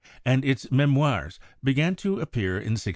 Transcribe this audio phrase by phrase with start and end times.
[0.25, 2.87] and its 'Memoires' began to appear in 1699.